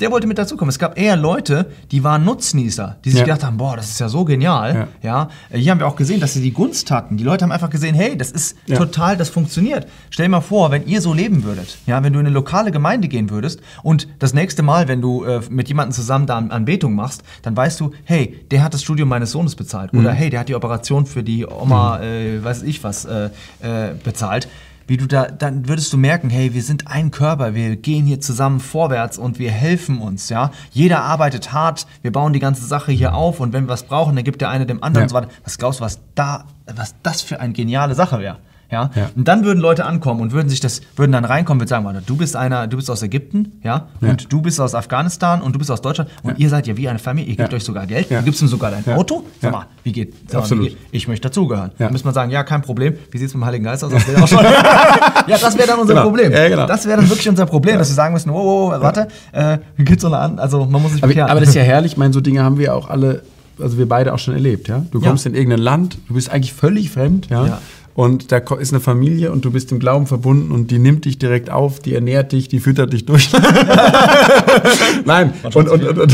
Der 0.00 0.10
wollte 0.10 0.26
mit 0.26 0.38
dazukommen. 0.38 0.70
Es 0.70 0.78
gab 0.78 0.98
eher 0.98 1.16
Leute, 1.16 1.70
die 1.90 2.02
waren 2.02 2.24
Nutznießer, 2.24 2.96
die 3.04 3.10
sich 3.10 3.20
Ja. 3.20 3.24
gedacht 3.26 3.44
haben, 3.44 3.56
boah, 3.58 3.76
das 3.76 3.90
ist 3.90 4.00
ja 4.00 4.08
so 4.08 4.24
genial. 4.24 4.88
Ja. 5.02 5.28
Hier 5.52 5.70
haben 5.70 5.78
wir 5.78 5.86
auch 5.86 5.96
gesehen, 5.96 6.20
dass 6.20 6.32
sie 6.34 6.40
die 6.42 6.52
Gunst 6.52 6.90
hatten. 6.90 7.16
Die 7.16 7.24
Leute 7.24 7.44
haben 7.44 7.52
einfach 7.52 7.70
gesehen, 7.70 7.94
hey, 7.94 8.16
das 8.16 8.30
ist 8.30 8.56
Ja. 8.66 8.76
total, 8.78 9.16
das 9.16 9.28
funktioniert. 9.28 9.86
Stell 10.10 10.26
dir 10.26 10.30
mal 10.30 10.40
vor, 10.40 10.70
wenn 10.70 10.86
ihr 10.86 11.00
so 11.02 11.12
leben 11.12 11.44
würdet, 11.44 11.78
ja, 11.86 12.02
wenn 12.02 12.12
du 12.12 12.18
in 12.18 12.26
eine 12.26 12.34
lokale 12.34 12.70
Gemeinde 12.72 13.08
gehen 13.08 13.30
würdest 13.30 13.60
und 13.82 14.08
das 14.18 14.32
nächste 14.34 14.62
Mal, 14.62 14.88
wenn 14.88 15.00
du 15.02 15.24
äh, 15.24 15.40
mit 15.50 15.68
jemandem 15.68 15.92
zusammen 15.92 16.26
da 16.26 16.36
An- 16.38 16.50
Anbetung 16.50 16.94
machst, 16.94 17.22
dann 17.42 17.56
weißt 17.56 17.78
du, 17.80 17.92
hey, 18.04 18.40
der 18.50 18.62
hat 18.64 18.72
das 18.74 18.82
Studium 18.82 19.08
meines 19.08 19.30
Sohnes 19.32 19.54
bezahlt 19.54 19.92
oder 19.92 20.12
hey, 20.12 20.30
der 20.30 20.40
hat 20.40 20.48
die 20.48 20.54
Operation 20.54 21.04
für 21.06 21.22
die 21.22 21.46
Oma, 21.46 22.00
äh, 22.00 22.42
weiß 22.42 22.62
ich 22.62 22.82
was, 22.82 23.04
äh, 23.04 23.26
äh, 23.60 23.92
bezahlt. 24.02 24.48
Wie 24.90 24.96
du 24.96 25.06
da, 25.06 25.26
dann 25.26 25.68
würdest 25.68 25.92
du 25.92 25.96
merken, 25.96 26.30
hey, 26.30 26.52
wir 26.52 26.64
sind 26.64 26.88
ein 26.88 27.12
Körper, 27.12 27.54
wir 27.54 27.76
gehen 27.76 28.06
hier 28.06 28.20
zusammen 28.20 28.58
vorwärts 28.58 29.18
und 29.18 29.38
wir 29.38 29.52
helfen 29.52 30.00
uns, 30.00 30.30
ja. 30.30 30.50
Jeder 30.72 31.04
arbeitet 31.04 31.52
hart, 31.52 31.86
wir 32.02 32.10
bauen 32.10 32.32
die 32.32 32.40
ganze 32.40 32.66
Sache 32.66 32.90
hier 32.90 33.14
auf 33.14 33.38
und 33.38 33.52
wenn 33.52 33.66
wir 33.66 33.68
was 33.68 33.84
brauchen, 33.84 34.16
dann 34.16 34.24
gibt 34.24 34.40
der 34.40 34.48
eine 34.48 34.66
dem 34.66 34.82
anderen 34.82 35.02
Ja. 35.02 35.04
und 35.04 35.08
so 35.10 35.14
weiter. 35.14 35.28
Was 35.44 35.58
glaubst 35.58 35.78
du, 35.78 35.84
was 35.84 36.00
da, 36.16 36.44
was 36.74 36.96
das 37.04 37.22
für 37.22 37.38
eine 37.38 37.52
geniale 37.52 37.94
Sache 37.94 38.18
wäre? 38.18 38.38
Ja? 38.70 38.90
Ja. 38.94 39.10
Und 39.16 39.26
dann 39.28 39.44
würden 39.44 39.58
Leute 39.60 39.84
ankommen 39.84 40.20
und 40.20 40.32
würden 40.32 40.48
sich 40.48 40.60
das, 40.60 40.80
würden 40.96 41.12
dann 41.12 41.24
reinkommen 41.24 41.60
und 41.60 41.66
sagen, 41.68 41.84
warte, 41.84 42.02
du 42.06 42.16
bist 42.16 42.36
einer, 42.36 42.66
du 42.66 42.76
bist 42.76 42.90
aus 42.90 43.02
Ägypten, 43.02 43.52
ja, 43.62 43.88
Ja. 44.00 44.10
und 44.10 44.32
du 44.32 44.40
bist 44.42 44.60
aus 44.60 44.74
Afghanistan 44.74 45.42
und 45.42 45.54
du 45.54 45.58
bist 45.58 45.70
aus 45.70 45.80
Deutschland 45.82 46.10
und 46.22 46.38
ihr 46.38 46.48
seid 46.48 46.66
ja 46.66 46.76
wie 46.76 46.88
eine 46.88 46.98
Familie, 46.98 47.30
ihr 47.30 47.36
gebt 47.36 47.50
Ja. 47.52 47.56
euch 47.56 47.64
sogar 47.64 47.86
Geld, 47.86 48.10
Ja. 48.10 48.18
du 48.20 48.24
gibst 48.26 48.42
ihm 48.42 48.48
sogar 48.48 48.70
dein 48.70 48.84
Ja. 48.86 48.96
Auto. 48.96 49.24
Sag 49.40 49.52
Ja. 49.52 49.58
mal, 49.58 49.66
wie 49.84 49.92
geht, 49.92 50.14
sag 50.28 50.48
mal, 50.48 50.58
wie 50.60 50.68
geht 50.68 50.76
ich 50.92 51.08
möchte 51.08 51.28
dazugehören. 51.28 51.70
Ja. 51.78 51.86
Dann 51.86 51.92
müsste 51.92 52.06
man 52.06 52.14
sagen, 52.14 52.30
ja, 52.30 52.42
kein 52.44 52.62
Problem. 52.62 52.94
Wie 53.10 53.18
sieht 53.18 53.28
es 53.28 53.34
mit 53.34 53.42
dem 53.42 53.46
Heiligen 53.46 53.64
Geist 53.64 53.82
aus? 53.84 53.92
Das 53.92 54.06
ja, 54.30 55.38
das 55.38 55.56
wäre 55.58 55.66
dann 55.68 55.78
unser 55.80 55.94
Genau. 55.94 56.04
Problem. 56.06 56.32
Ja, 56.32 56.48
genau. 56.48 56.66
Das 56.66 56.86
wäre 56.86 56.98
dann 57.00 57.08
wirklich 57.08 57.28
unser 57.28 57.46
Problem, 57.46 57.78
dass 57.78 57.88
wir 57.90 57.94
sagen 57.94 58.14
müssen, 58.14 58.30
oh, 58.30 58.34
oh, 58.38 58.72
oh 58.76 58.80
warte, 58.80 59.08
äh, 59.32 59.58
gibt's 59.78 60.02
so 60.02 60.08
eine 60.08 60.18
an, 60.18 60.38
also 60.38 60.64
man 60.66 60.82
muss 60.82 60.92
sich 60.92 61.02
Aber, 61.02 61.08
bekehren. 61.08 61.30
aber 61.30 61.40
das 61.40 61.50
ist 61.50 61.54
ja 61.54 61.62
herrlich, 61.70 61.92
ich 61.92 61.98
meine, 61.98 62.12
so 62.12 62.20
Dinge 62.20 62.42
haben 62.42 62.58
wir 62.58 62.74
auch 62.74 62.88
alle, 62.88 63.22
also 63.60 63.76
wir 63.78 63.88
beide 63.88 64.12
auch 64.14 64.18
schon 64.18 64.34
erlebt, 64.34 64.68
ja. 64.68 64.84
Du 64.90 65.00
Ja. 65.00 65.08
kommst 65.08 65.26
in 65.26 65.34
irgendein 65.34 65.60
Land, 65.60 65.98
du 66.08 66.14
bist 66.14 66.30
eigentlich 66.30 66.52
völlig 66.52 66.90
fremd, 66.90 67.28
ja. 67.30 67.46
Ja. 67.46 67.58
Und 67.94 68.30
da 68.32 68.38
ist 68.38 68.72
eine 68.72 68.80
Familie 68.80 69.32
und 69.32 69.44
du 69.44 69.50
bist 69.50 69.72
im 69.72 69.78
Glauben 69.78 70.06
verbunden 70.06 70.52
und 70.52 70.70
die 70.70 70.78
nimmt 70.78 71.04
dich 71.04 71.18
direkt 71.18 71.50
auf, 71.50 71.80
die 71.80 71.94
ernährt 71.94 72.32
dich, 72.32 72.48
die 72.48 72.60
füttert 72.60 72.92
dich 72.92 73.04
durch. 73.04 73.30
Nein, 75.04 75.32
und, 75.42 75.56
und, 75.56 75.84
und, 75.84 76.12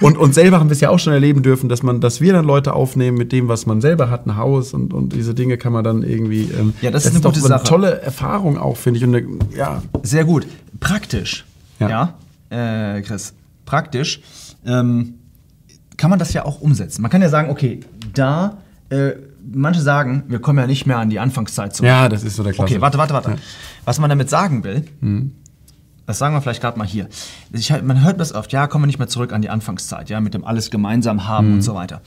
und, 0.00 0.18
und, 0.18 0.34
selber 0.34 0.58
haben 0.58 0.70
wir 0.70 0.74
es 0.74 0.80
ja 0.80 0.88
auch 0.88 0.98
schon 0.98 1.12
erleben 1.12 1.42
dürfen, 1.42 1.68
dass 1.68 1.82
man, 1.82 2.00
dass 2.00 2.20
wir 2.20 2.32
dann 2.32 2.44
Leute 2.44 2.72
aufnehmen 2.72 3.18
mit 3.18 3.32
dem, 3.32 3.48
was 3.48 3.66
man 3.66 3.80
selber 3.80 4.10
hat, 4.10 4.26
ein 4.26 4.36
Haus 4.36 4.72
und, 4.72 4.92
und 4.94 5.12
diese 5.12 5.34
Dinge 5.34 5.58
kann 5.58 5.72
man 5.72 5.84
dann 5.84 6.02
irgendwie. 6.02 6.50
Ähm, 6.58 6.72
Ja, 6.80 6.90
das 6.90 7.04
ist 7.04 7.12
eine 7.12 7.20
doch 7.20 7.34
gute 7.34 7.54
eine 7.54 7.62
tolle 7.62 8.00
Erfahrung 8.00 8.58
auch, 8.58 8.76
finde 8.76 8.98
ich. 8.98 9.04
Und 9.04 9.14
eine, 9.14 9.26
ja, 9.56 9.82
Sehr 10.02 10.24
gut. 10.24 10.46
Praktisch, 10.80 11.44
Ja. 11.78 12.14
ja, 12.50 12.96
äh, 12.96 13.02
Chris, 13.02 13.34
praktisch 13.66 14.22
ähm, 14.66 15.14
kann 15.96 16.10
man 16.10 16.18
das 16.18 16.32
ja 16.32 16.44
auch 16.44 16.60
umsetzen. 16.60 17.02
Man 17.02 17.10
kann 17.10 17.22
ja 17.22 17.28
sagen, 17.28 17.50
okay, 17.50 17.80
da 18.14 18.58
äh, 18.88 19.12
manche 19.52 19.80
sagen, 19.80 20.24
wir 20.28 20.40
kommen 20.40 20.58
ja 20.58 20.66
nicht 20.66 20.86
mehr 20.86 20.98
an 20.98 21.10
die 21.10 21.18
Anfangszeit 21.18 21.74
zurück. 21.74 21.88
Ja, 21.88 22.08
das 22.08 22.22
ist 22.22 22.36
so 22.36 22.42
der 22.42 22.52
Klassiker. 22.52 22.76
Okay, 22.76 22.80
warte, 22.80 22.98
warte, 22.98 23.14
warte. 23.14 23.36
Was 23.84 23.98
man 23.98 24.10
damit 24.10 24.30
sagen 24.30 24.64
will, 24.64 24.84
das 26.06 26.18
sagen 26.18 26.34
wir 26.34 26.40
vielleicht 26.40 26.60
gerade 26.60 26.78
mal 26.78 26.86
hier. 26.86 27.08
Ich, 27.52 27.70
man 27.82 28.02
hört 28.04 28.20
das 28.20 28.34
oft, 28.34 28.52
ja, 28.52 28.66
kommen 28.66 28.84
wir 28.84 28.86
nicht 28.86 28.98
mehr 28.98 29.08
zurück 29.08 29.32
an 29.32 29.42
die 29.42 29.50
Anfangszeit, 29.50 30.10
ja, 30.10 30.20
mit 30.20 30.34
dem 30.34 30.44
alles 30.44 30.70
gemeinsam 30.70 31.26
haben 31.26 31.54
und 31.54 31.62
so 31.62 31.74
weiter. 31.74 32.00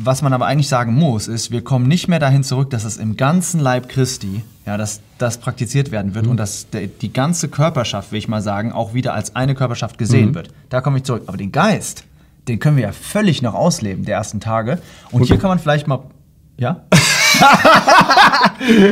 Was 0.00 0.22
man 0.22 0.32
aber 0.32 0.46
eigentlich 0.46 0.68
sagen 0.68 0.94
muss, 0.94 1.26
ist, 1.26 1.50
wir 1.50 1.64
kommen 1.64 1.88
nicht 1.88 2.06
mehr 2.06 2.20
dahin 2.20 2.44
zurück, 2.44 2.70
dass 2.70 2.84
es 2.84 2.98
im 2.98 3.16
ganzen 3.16 3.58
Leib 3.58 3.88
Christi, 3.88 4.44
ja, 4.64 4.76
dass 4.76 5.00
das 5.18 5.38
praktiziert 5.38 5.90
werden 5.90 6.14
wird 6.14 6.28
und 6.28 6.36
dass 6.36 6.70
der, 6.70 6.86
die 6.86 7.12
ganze 7.12 7.48
Körperschaft, 7.48 8.12
will 8.12 8.18
ich 8.20 8.28
mal 8.28 8.40
sagen, 8.40 8.70
auch 8.70 8.94
wieder 8.94 9.14
als 9.14 9.34
eine 9.34 9.56
Körperschaft 9.56 9.98
gesehen 9.98 10.36
wird. 10.36 10.50
Da 10.68 10.80
komme 10.80 10.98
ich 10.98 11.02
zurück. 11.04 11.24
Aber 11.26 11.36
den 11.36 11.50
Geist, 11.50 12.04
den 12.46 12.60
können 12.60 12.76
wir 12.76 12.84
ja 12.84 12.92
völlig 12.92 13.42
noch 13.42 13.54
ausleben, 13.54 14.04
der 14.04 14.16
ersten 14.16 14.38
Tage. 14.38 14.78
Und, 15.10 15.24
hier 15.24 15.36
kann 15.36 15.48
man 15.48 15.58
vielleicht 15.58 15.88
mal, 15.88 16.04
ja? 16.58 16.82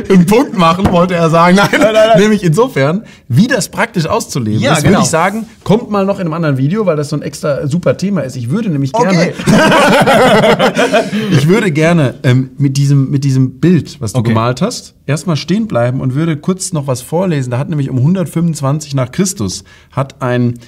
einen 0.09 0.25
Punkt 0.25 0.57
machen, 0.57 0.89
wollte 0.91 1.15
er 1.15 1.29
sagen. 1.29 1.57
Nein, 1.57 1.69
nämlich 2.17 2.43
insofern, 2.43 3.03
wie 3.27 3.47
das 3.47 3.69
praktisch 3.69 4.05
auszuleben 4.05 4.61
Ja, 4.61 4.73
ist, 4.73 4.83
genau. 4.83 4.93
würde 4.93 5.03
ich 5.03 5.09
sagen, 5.09 5.45
kommt 5.63 5.89
mal 5.91 6.05
noch 6.05 6.15
in 6.19 6.27
einem 6.27 6.33
anderen 6.33 6.57
Video, 6.57 6.85
weil 6.85 6.95
das 6.95 7.09
so 7.09 7.15
ein 7.17 7.21
extra 7.21 7.67
super 7.67 7.97
Thema 7.97 8.21
ist. 8.21 8.35
Ich 8.37 8.49
würde 8.49 8.69
nämlich 8.69 8.93
Okay. 8.93 9.33
gerne, 9.45 10.73
ich 11.31 11.47
würde 11.47 11.71
gerne 11.71 12.15
ähm, 12.23 12.51
mit, 12.57 12.77
diesem, 12.77 13.09
mit 13.11 13.23
diesem 13.23 13.59
Bild, 13.59 13.99
was 13.99 14.13
du 14.13 14.19
Okay. 14.19 14.29
gemalt 14.29 14.61
hast, 14.61 14.95
erstmal 15.05 15.35
stehen 15.35 15.67
bleiben 15.67 15.99
und 16.01 16.15
würde 16.15 16.37
kurz 16.37 16.73
noch 16.73 16.87
was 16.87 17.01
vorlesen. 17.01 17.51
Da 17.51 17.57
hat 17.57 17.69
nämlich 17.69 17.89
um 17.89 17.97
125 17.97 18.95
nach 18.95 19.11
Christus 19.11 19.63
hat 19.91 20.21
ein 20.21 20.59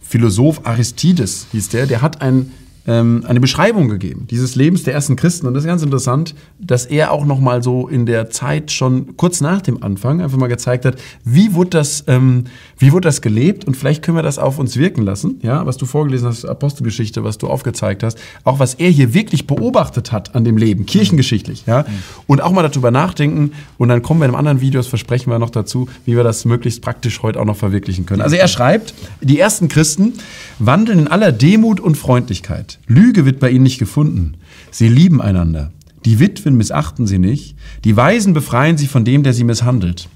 Philosoph 0.00 0.60
Aristides, 0.64 1.46
hieß 1.52 1.68
der, 1.70 1.86
der 1.86 2.00
hat 2.00 2.22
ein 2.22 2.52
ähm, 2.86 3.24
eine 3.26 3.40
Beschreibung 3.40 3.88
gegeben 3.88 4.26
dieses 4.30 4.54
Lebens 4.54 4.84
der 4.84 4.94
ersten 4.94 5.16
Christen 5.16 5.46
und 5.46 5.54
das 5.54 5.64
ist 5.64 5.68
ganz 5.68 5.82
interessant, 5.82 6.34
dass 6.58 6.86
er 6.86 7.12
auch 7.12 7.24
noch 7.24 7.40
mal 7.40 7.62
so 7.62 7.88
in 7.88 8.06
der 8.06 8.30
Zeit 8.30 8.70
schon 8.70 9.16
kurz 9.16 9.40
nach 9.40 9.60
dem 9.60 9.82
Anfang 9.82 10.20
einfach 10.20 10.38
mal 10.38 10.46
gezeigt 10.46 10.84
hat, 10.84 10.96
wie 11.24 11.54
wurde 11.54 11.70
das, 11.70 12.04
ähm, 12.06 12.44
wie 12.78 12.92
wurde 12.92 13.08
das 13.08 13.22
gelebt 13.22 13.64
und 13.64 13.76
vielleicht 13.76 14.02
können 14.02 14.16
wir 14.16 14.22
das 14.22 14.38
auf 14.38 14.58
uns 14.58 14.76
wirken 14.76 15.02
lassen, 15.02 15.40
ja, 15.42 15.66
was 15.66 15.76
du 15.76 15.86
vorgelesen 15.86 16.28
hast, 16.28 16.44
Apostelgeschichte, 16.44 17.24
was 17.24 17.38
du 17.38 17.48
aufgezeigt 17.48 18.02
hast, 18.02 18.18
auch 18.44 18.58
was 18.58 18.74
er 18.74 18.90
hier 18.90 19.14
wirklich 19.14 19.46
beobachtet 19.46 20.12
hat 20.12 20.34
an 20.34 20.44
dem 20.44 20.56
Leben, 20.56 20.86
kirchengeschichtlich, 20.86 21.64
ja, 21.66 21.84
und 22.26 22.42
auch 22.42 22.52
mal 22.52 22.68
darüber 22.68 22.90
nachdenken 22.90 23.52
und 23.78 23.88
dann 23.88 24.02
kommen 24.02 24.20
wir 24.20 24.26
in 24.26 24.30
einem 24.30 24.38
anderen 24.38 24.60
Video, 24.60 24.80
das 24.80 24.86
versprechen 24.86 25.30
wir 25.30 25.38
noch 25.38 25.50
dazu, 25.50 25.88
wie 26.04 26.16
wir 26.16 26.24
das 26.24 26.44
möglichst 26.44 26.82
praktisch 26.82 27.22
heute 27.22 27.40
auch 27.40 27.44
noch 27.44 27.56
verwirklichen 27.56 28.06
können. 28.06 28.22
Also 28.22 28.36
er 28.36 28.48
schreibt, 28.48 28.94
die 29.20 29.38
ersten 29.38 29.68
Christen 29.68 30.14
wandeln 30.58 31.00
in 31.00 31.08
aller 31.08 31.32
Demut 31.32 31.80
und 31.80 31.96
Freundlichkeit. 31.96 32.75
Lüge 32.86 33.24
wird 33.24 33.40
bei 33.40 33.50
ihnen 33.50 33.64
nicht 33.64 33.78
gefunden. 33.78 34.34
Sie 34.70 34.88
lieben 34.88 35.20
einander. 35.20 35.72
Die 36.04 36.20
Witwen 36.20 36.56
missachten 36.56 37.06
sie 37.06 37.18
nicht. 37.18 37.56
Die 37.84 37.96
Weisen 37.96 38.32
befreien 38.32 38.78
sie 38.78 38.86
von 38.86 39.04
dem, 39.04 39.22
der 39.22 39.32
sie 39.32 39.44
misshandelt. 39.44 40.08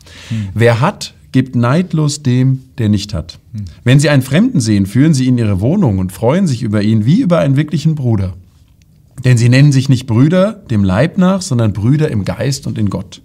Wer 0.55 0.81
hat, 0.81 1.15
gibt 1.33 1.57
neidlos 1.57 2.23
dem, 2.23 2.61
der 2.79 2.89
nicht 2.89 3.13
hat. 3.15 3.39
Wenn 3.85 3.99
sie 3.99 4.09
einen 4.09 4.23
Fremden 4.23 4.61
sehen, 4.61 4.87
führen 4.87 5.15
sie 5.15 5.25
ihn 5.25 5.39
in 5.39 5.47
ihre 5.47 5.61
Wohnung 5.61 5.99
und 5.99 6.13
freuen 6.13 6.47
sich 6.47 6.63
über 6.63 6.83
ihn 6.83 7.07
wie 7.07 7.21
über 7.21 7.39
einen 7.39 7.57
wirklichen 7.57 7.97
Bruder. 7.97 8.35
Denn 9.25 9.37
sie 9.37 9.49
nennen 9.49 9.73
sich 9.73 9.89
nicht 9.89 10.07
Brüder 10.07 10.63
dem 10.71 10.85
Leib 10.85 11.19
nach, 11.19 11.43
sondern 11.43 11.73
Brüder 11.73 12.11
im 12.11 12.25
Geist 12.25 12.67
und 12.67 12.79
in 12.79 12.89
Gott. 12.89 13.21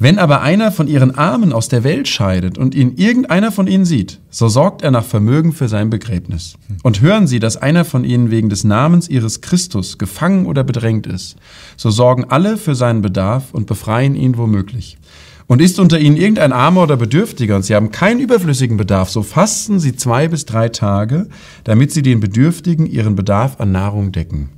Wenn 0.00 0.18
aber 0.18 0.42
einer 0.42 0.72
von 0.72 0.88
ihren 0.88 1.14
Armen 1.14 1.52
aus 1.52 1.68
der 1.68 1.84
Welt 1.84 2.08
scheidet 2.08 2.58
und 2.58 2.74
ihn 2.74 2.96
irgendeiner 2.96 3.52
von 3.52 3.66
ihnen 3.66 3.84
sieht, 3.84 4.20
so 4.28 4.48
sorgt 4.48 4.82
er 4.82 4.90
nach 4.90 5.04
Vermögen 5.04 5.52
für 5.52 5.68
sein 5.68 5.88
Begräbnis. 5.88 6.56
Und 6.82 7.00
hören 7.00 7.26
sie, 7.26 7.38
dass 7.38 7.56
einer 7.56 7.84
von 7.84 8.04
ihnen 8.04 8.30
wegen 8.30 8.48
des 8.48 8.64
Namens 8.64 9.08
ihres 9.08 9.40
Christus 9.40 9.96
gefangen 9.98 10.46
oder 10.46 10.64
bedrängt 10.64 11.06
ist, 11.06 11.36
so 11.76 11.90
sorgen 11.90 12.24
alle 12.24 12.56
für 12.56 12.74
seinen 12.74 13.02
Bedarf 13.02 13.52
und 13.52 13.66
befreien 13.66 14.16
ihn 14.16 14.36
womöglich. 14.36 14.98
Und 15.46 15.60
ist 15.60 15.78
unter 15.78 16.00
ihnen 16.00 16.16
irgendein 16.16 16.52
Armer 16.52 16.84
oder 16.84 16.96
Bedürftiger 16.96 17.54
und 17.54 17.64
sie 17.64 17.74
haben 17.74 17.90
keinen 17.90 18.20
überflüssigen 18.20 18.76
Bedarf, 18.76 19.10
so 19.10 19.22
fasten 19.22 19.78
sie 19.78 19.94
zwei 19.94 20.26
bis 20.26 20.46
drei 20.46 20.70
Tage, 20.70 21.28
damit 21.64 21.92
sie 21.92 22.02
den 22.02 22.20
Bedürftigen 22.20 22.86
ihren 22.86 23.14
Bedarf 23.14 23.60
an 23.60 23.70
Nahrung 23.70 24.10
decken. 24.10 24.48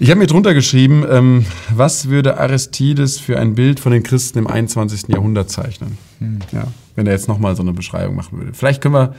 Ich 0.00 0.10
habe 0.10 0.20
mir 0.20 0.26
drunter 0.28 0.54
geschrieben, 0.54 1.04
ähm, 1.10 1.44
was 1.74 2.08
würde 2.08 2.38
Aristides 2.38 3.18
für 3.18 3.38
ein 3.38 3.54
Bild 3.56 3.80
von 3.80 3.90
den 3.90 4.04
Christen 4.04 4.38
im 4.38 4.46
21. 4.46 5.08
Jahrhundert 5.08 5.50
zeichnen? 5.50 5.98
Ja, 6.52 6.64
wenn 6.94 7.06
er 7.06 7.12
jetzt 7.14 7.26
nochmal 7.28 7.56
so 7.56 7.62
eine 7.62 7.72
Beschreibung 7.72 8.14
machen 8.14 8.38
würde. 8.38 8.52
Vielleicht 8.54 8.80
können 8.80 8.94
wir 8.94 9.14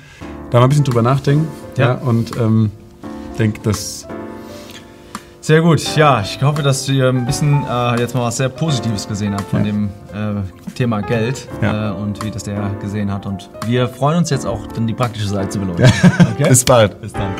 da 0.51 0.59
mal 0.59 0.65
ein 0.65 0.69
bisschen 0.69 0.85
drüber 0.85 1.01
nachdenken. 1.01 1.47
Ja. 1.77 1.85
Ja. 1.87 1.93
und 1.95 2.35
ähm, 2.37 2.71
denke, 3.37 3.59
das 3.63 4.07
Sehr 5.41 5.61
gut. 5.61 5.95
Ja, 5.97 6.21
ich 6.21 6.41
hoffe, 6.41 6.61
dass 6.63 6.87
ihr 6.87 7.09
ein 7.09 7.25
bisschen 7.25 7.61
äh, 7.69 7.99
jetzt 7.99 8.15
mal 8.15 8.21
was 8.23 8.37
sehr 8.37 8.49
Positives 8.49 9.05
gesehen 9.07 9.33
habt 9.33 9.49
von 9.49 9.65
Ja. 9.65 9.71
dem 9.71 9.89
äh, 10.13 10.71
Thema 10.75 11.01
Geld 11.01 11.45
Ja. 11.61 11.89
äh, 11.91 11.93
und 11.93 12.23
wie 12.23 12.31
das 12.31 12.43
der 12.43 12.71
gesehen 12.81 13.11
hat. 13.11 13.25
Und 13.25 13.49
wir 13.65 13.89
freuen 13.89 14.19
uns 14.19 14.29
jetzt 14.29 14.45
auch, 14.45 14.65
dann 14.67 14.87
die 14.87 14.93
praktische 14.93 15.27
Seite 15.27 15.49
zu 15.49 15.59
belohnen. 15.59 15.83
Okay? 16.35 16.43
bis 16.49 16.63
bald. 16.63 17.01
Bis 17.01 17.11
dann. 17.13 17.31